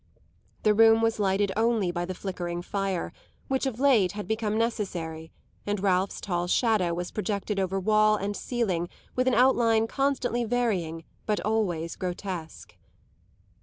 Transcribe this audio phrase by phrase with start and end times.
[0.63, 3.13] The room was lighted only by the flickering fire,
[3.49, 5.31] which of late had become necessary,
[5.63, 11.03] and Ralph's tall shadow was projected over wall and ceiling with an outline constantly varying
[11.27, 12.75] but always grotesque.